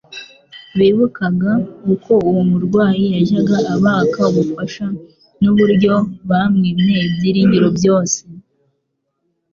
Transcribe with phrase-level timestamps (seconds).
[0.77, 1.51] Bibukaga
[1.93, 4.85] uko uwo murwayi yajyaga abaka ubufasha
[5.41, 5.93] n'uburyo
[6.29, 8.19] bamwimye ibyiringiro byose,